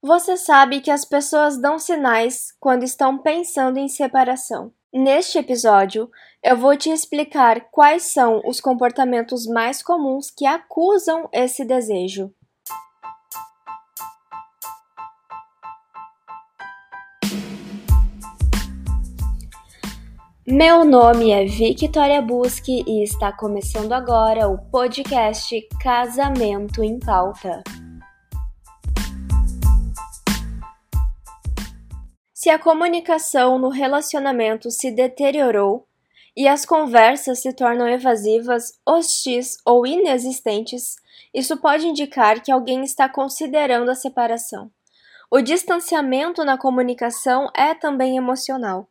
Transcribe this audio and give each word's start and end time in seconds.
Você 0.00 0.36
sabe 0.36 0.80
que 0.80 0.92
as 0.92 1.04
pessoas 1.04 1.60
dão 1.60 1.76
sinais 1.76 2.54
quando 2.60 2.84
estão 2.84 3.18
pensando 3.18 3.78
em 3.78 3.88
separação. 3.88 4.72
Neste 4.92 5.38
episódio, 5.38 6.08
eu 6.42 6.56
vou 6.56 6.76
te 6.76 6.88
explicar 6.88 7.68
quais 7.72 8.04
são 8.04 8.40
os 8.46 8.60
comportamentos 8.60 9.44
mais 9.46 9.82
comuns 9.82 10.30
que 10.30 10.46
acusam 10.46 11.28
esse 11.32 11.64
desejo. 11.64 12.32
Meu 20.46 20.84
nome 20.84 21.32
é 21.32 21.44
Victoria 21.44 22.22
Busque 22.22 22.84
e 22.86 23.02
está 23.02 23.32
começando 23.32 23.92
agora 23.92 24.48
o 24.48 24.58
podcast 24.70 25.60
Casamento 25.82 26.84
em 26.84 27.00
Pauta. 27.00 27.62
Se 32.48 32.52
a 32.52 32.58
comunicação 32.58 33.58
no 33.58 33.68
relacionamento 33.68 34.70
se 34.70 34.90
deteriorou 34.90 35.86
e 36.34 36.48
as 36.48 36.64
conversas 36.64 37.40
se 37.40 37.52
tornam 37.52 37.86
evasivas, 37.86 38.72
hostis 38.86 39.58
ou 39.66 39.86
inexistentes, 39.86 40.96
isso 41.34 41.58
pode 41.58 41.86
indicar 41.86 42.42
que 42.42 42.50
alguém 42.50 42.82
está 42.84 43.06
considerando 43.06 43.90
a 43.90 43.94
separação. 43.94 44.70
O 45.30 45.42
distanciamento 45.42 46.42
na 46.42 46.56
comunicação 46.56 47.50
é 47.54 47.74
também 47.74 48.16
emocional. 48.16 48.88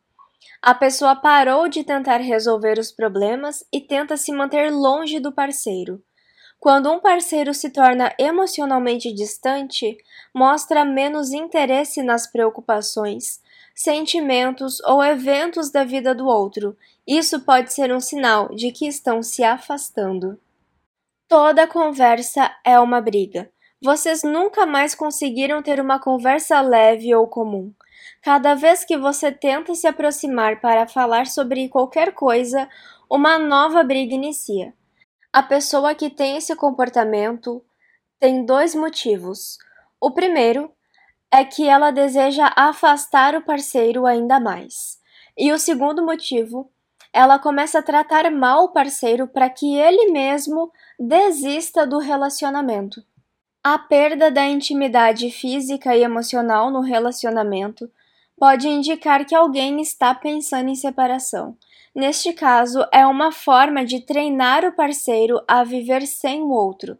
A 0.61 0.75
pessoa 0.75 1.15
parou 1.15 1.67
de 1.67 1.83
tentar 1.83 2.17
resolver 2.17 2.77
os 2.77 2.91
problemas 2.91 3.63
e 3.73 3.81
tenta 3.81 4.17
se 4.17 4.31
manter 4.31 4.71
longe 4.71 5.19
do 5.19 5.31
parceiro. 5.31 5.99
Quando 6.59 6.91
um 6.91 6.99
parceiro 6.99 7.55
se 7.55 7.71
torna 7.71 8.13
emocionalmente 8.19 9.11
distante, 9.11 9.97
mostra 10.33 10.83
menos 10.83 11.31
interesse 11.31 12.03
nas 12.03 12.31
preocupações, 12.31 13.39
sentimentos 13.77 14.79
ou 14.81 15.03
eventos 15.03 15.69
da 15.69 15.83
vida 15.83 16.15
do 16.15 16.25
outro. 16.25 16.75
Isso 17.05 17.41
pode 17.41 17.71
ser 17.71 17.93
um 17.93 17.99
sinal 17.99 18.49
de 18.49 18.71
que 18.71 18.87
estão 18.87 19.21
se 19.21 19.43
afastando. 19.43 20.39
Toda 21.27 21.67
conversa 21.67 22.51
é 22.65 22.79
uma 22.79 22.99
briga. 22.99 23.51
Vocês 23.79 24.23
nunca 24.23 24.65
mais 24.65 24.95
conseguiram 24.95 25.61
ter 25.61 25.79
uma 25.79 25.99
conversa 25.99 26.59
leve 26.59 27.13
ou 27.13 27.27
comum. 27.27 27.71
Cada 28.23 28.55
vez 28.55 28.83
que 28.83 28.97
você 28.97 29.31
tenta 29.31 29.75
se 29.75 29.85
aproximar 29.85 30.59
para 30.59 30.87
falar 30.87 31.27
sobre 31.27 31.69
qualquer 31.69 32.13
coisa, 32.13 32.67
uma 33.07 33.37
nova 33.37 33.83
briga 33.83 34.15
inicia. 34.15 34.73
A 35.31 35.43
pessoa 35.43 35.93
que 35.93 36.09
tem 36.09 36.37
esse 36.37 36.55
comportamento 36.55 37.63
tem 38.19 38.43
dois 38.43 38.73
motivos. 38.73 39.59
O 40.01 40.09
primeiro 40.09 40.71
é 41.31 41.43
que 41.43 41.67
ela 41.67 41.91
deseja 41.91 42.51
afastar 42.55 43.35
o 43.35 43.43
parceiro 43.43 44.05
ainda 44.05 44.39
mais. 44.39 44.97
E 45.37 45.51
o 45.51 45.59
segundo 45.59 46.03
motivo, 46.03 46.71
ela 47.13 47.39
começa 47.39 47.79
a 47.79 47.83
tratar 47.83 48.29
mal 48.31 48.65
o 48.65 48.71
parceiro 48.71 49.27
para 49.27 49.49
que 49.49 49.75
ele 49.75 50.11
mesmo 50.11 50.71
desista 50.99 51.85
do 51.85 51.99
relacionamento. 51.99 53.03
A 53.63 53.77
perda 53.77 54.31
da 54.31 54.45
intimidade 54.45 55.29
física 55.29 55.95
e 55.95 56.03
emocional 56.03 56.71
no 56.71 56.81
relacionamento 56.81 57.89
pode 58.39 58.67
indicar 58.67 59.25
que 59.25 59.35
alguém 59.35 59.81
está 59.81 60.13
pensando 60.13 60.69
em 60.69 60.75
separação. 60.75 61.57
Neste 61.93 62.31
caso, 62.31 62.85
é 62.93 63.05
uma 63.05 63.31
forma 63.31 63.83
de 63.83 63.99
treinar 63.99 64.63
o 64.63 64.71
parceiro 64.71 65.41
a 65.47 65.63
viver 65.63 66.05
sem 66.05 66.41
o 66.43 66.49
outro. 66.49 66.97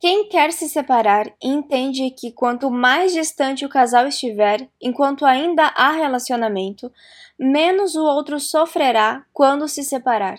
Quem 0.00 0.28
quer 0.28 0.52
se 0.52 0.68
separar 0.68 1.32
entende 1.42 2.10
que 2.10 2.30
quanto 2.30 2.70
mais 2.70 3.12
distante 3.12 3.64
o 3.64 3.68
casal 3.68 4.06
estiver, 4.06 4.68
enquanto 4.80 5.26
ainda 5.26 5.72
há 5.76 5.90
relacionamento, 5.90 6.92
menos 7.36 7.96
o 7.96 8.04
outro 8.04 8.38
sofrerá 8.38 9.24
quando 9.32 9.66
se 9.66 9.82
separar, 9.82 10.38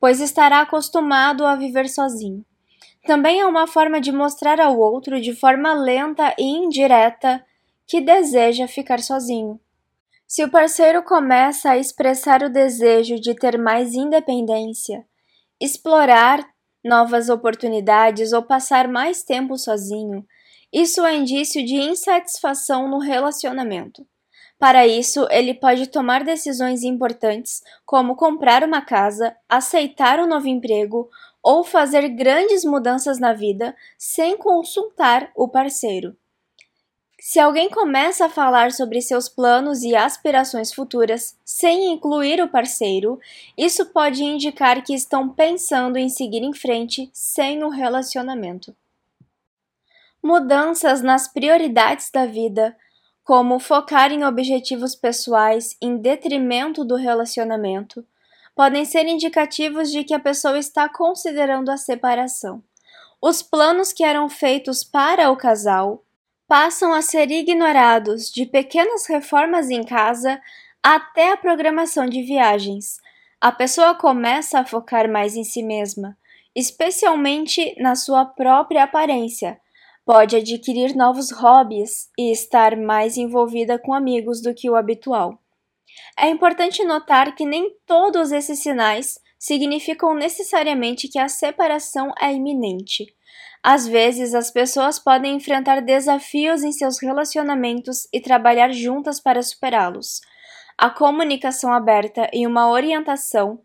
pois 0.00 0.20
estará 0.20 0.60
acostumado 0.60 1.44
a 1.44 1.54
viver 1.54 1.86
sozinho. 1.88 2.42
Também 3.06 3.40
é 3.40 3.46
uma 3.46 3.66
forma 3.66 4.00
de 4.00 4.10
mostrar 4.10 4.58
ao 4.58 4.78
outro 4.78 5.20
de 5.20 5.34
forma 5.34 5.74
lenta 5.74 6.34
e 6.38 6.44
indireta 6.44 7.44
que 7.86 8.00
deseja 8.00 8.66
ficar 8.66 9.00
sozinho. 9.00 9.60
Se 10.26 10.44
o 10.44 10.50
parceiro 10.50 11.02
começa 11.02 11.70
a 11.70 11.78
expressar 11.78 12.42
o 12.42 12.50
desejo 12.50 13.20
de 13.20 13.34
ter 13.34 13.58
mais 13.58 13.94
independência, 13.94 15.06
explorar 15.60 16.46
novas 16.88 17.28
oportunidades 17.28 18.32
ou 18.32 18.42
passar 18.42 18.88
mais 18.88 19.22
tempo 19.22 19.56
sozinho, 19.56 20.26
isso 20.72 21.04
é 21.04 21.14
indício 21.14 21.64
de 21.64 21.76
insatisfação 21.76 22.88
no 22.88 22.98
relacionamento. 22.98 24.04
Para 24.58 24.86
isso, 24.86 25.26
ele 25.30 25.54
pode 25.54 25.86
tomar 25.86 26.24
decisões 26.24 26.82
importantes, 26.82 27.62
como 27.86 28.16
comprar 28.16 28.64
uma 28.64 28.82
casa, 28.82 29.36
aceitar 29.48 30.18
um 30.18 30.26
novo 30.26 30.48
emprego 30.48 31.08
ou 31.40 31.62
fazer 31.62 32.08
grandes 32.08 32.64
mudanças 32.64 33.20
na 33.20 33.32
vida 33.32 33.76
sem 33.96 34.36
consultar 34.36 35.30
o 35.36 35.48
parceiro. 35.48 36.16
Se 37.20 37.40
alguém 37.40 37.68
começa 37.68 38.26
a 38.26 38.30
falar 38.30 38.70
sobre 38.70 39.02
seus 39.02 39.28
planos 39.28 39.82
e 39.82 39.96
aspirações 39.96 40.72
futuras 40.72 41.36
sem 41.44 41.92
incluir 41.92 42.40
o 42.40 42.48
parceiro, 42.48 43.18
isso 43.56 43.86
pode 43.86 44.22
indicar 44.22 44.84
que 44.84 44.94
estão 44.94 45.28
pensando 45.28 45.96
em 45.96 46.08
seguir 46.08 46.44
em 46.44 46.52
frente 46.52 47.10
sem 47.12 47.64
o 47.64 47.70
relacionamento. 47.70 48.74
Mudanças 50.22 51.02
nas 51.02 51.26
prioridades 51.26 52.08
da 52.10 52.24
vida, 52.24 52.76
como 53.24 53.58
focar 53.58 54.12
em 54.12 54.24
objetivos 54.24 54.94
pessoais 54.94 55.76
em 55.82 55.96
detrimento 55.96 56.84
do 56.84 56.94
relacionamento, 56.94 58.06
podem 58.54 58.84
ser 58.84 59.06
indicativos 59.06 59.90
de 59.90 60.04
que 60.04 60.14
a 60.14 60.20
pessoa 60.20 60.58
está 60.58 60.88
considerando 60.88 61.68
a 61.68 61.76
separação. 61.76 62.62
Os 63.20 63.42
planos 63.42 63.92
que 63.92 64.04
eram 64.04 64.28
feitos 64.28 64.84
para 64.84 65.30
o 65.30 65.36
casal 65.36 66.04
passam 66.48 66.94
a 66.94 67.02
ser 67.02 67.30
ignorados 67.30 68.32
de 68.32 68.46
pequenas 68.46 69.06
reformas 69.06 69.68
em 69.68 69.84
casa 69.84 70.40
até 70.82 71.30
a 71.30 71.36
programação 71.36 72.06
de 72.06 72.22
viagens. 72.22 72.96
A 73.38 73.52
pessoa 73.52 73.94
começa 73.94 74.58
a 74.58 74.64
focar 74.64 75.10
mais 75.10 75.36
em 75.36 75.44
si 75.44 75.62
mesma, 75.62 76.16
especialmente 76.56 77.76
na 77.78 77.94
sua 77.94 78.24
própria 78.24 78.84
aparência. 78.84 79.60
Pode 80.06 80.36
adquirir 80.36 80.96
novos 80.96 81.30
hobbies 81.30 82.08
e 82.18 82.32
estar 82.32 82.74
mais 82.74 83.18
envolvida 83.18 83.78
com 83.78 83.92
amigos 83.92 84.40
do 84.40 84.54
que 84.54 84.70
o 84.70 84.74
habitual. 84.74 85.38
É 86.18 86.28
importante 86.28 86.84
notar 86.84 87.34
que 87.34 87.44
nem 87.44 87.74
todos 87.86 88.32
esses 88.32 88.60
sinais 88.60 89.18
significam 89.38 90.14
necessariamente 90.14 91.08
que 91.08 91.18
a 91.18 91.28
separação 91.28 92.12
é 92.20 92.32
iminente. 92.32 93.06
Às 93.62 93.86
vezes, 93.86 94.34
as 94.34 94.50
pessoas 94.50 94.98
podem 94.98 95.36
enfrentar 95.36 95.80
desafios 95.80 96.62
em 96.62 96.72
seus 96.72 97.00
relacionamentos 97.00 98.08
e 98.12 98.20
trabalhar 98.20 98.72
juntas 98.72 99.20
para 99.20 99.42
superá-los. 99.42 100.20
A 100.76 100.90
comunicação 100.90 101.72
aberta 101.72 102.30
e 102.32 102.46
uma 102.46 102.70
orientação 102.70 103.60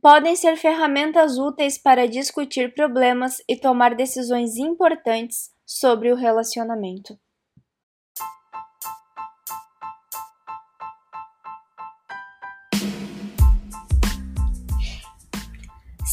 podem 0.00 0.34
ser 0.34 0.56
ferramentas 0.56 1.38
úteis 1.38 1.78
para 1.78 2.08
discutir 2.08 2.74
problemas 2.74 3.42
e 3.48 3.56
tomar 3.56 3.94
decisões 3.94 4.56
importantes 4.56 5.50
sobre 5.64 6.12
o 6.12 6.16
relacionamento. 6.16 7.18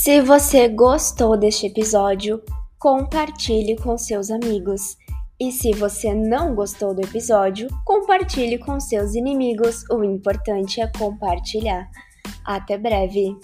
Se 0.01 0.21
você 0.21 0.69
gostou 0.69 1.35
deste 1.35 1.65
episódio, 1.65 2.41
compartilhe 2.79 3.75
com 3.75 3.97
seus 3.97 4.31
amigos. 4.31 4.95
E 5.37 5.51
se 5.51 5.73
você 5.73 6.13
não 6.13 6.55
gostou 6.55 6.95
do 6.95 7.01
episódio, 7.01 7.67
compartilhe 7.83 8.57
com 8.57 8.79
seus 8.79 9.13
inimigos. 9.13 9.83
O 9.91 10.01
importante 10.01 10.79
é 10.79 10.89
compartilhar. 10.97 11.89
Até 12.45 12.77
breve! 12.77 13.37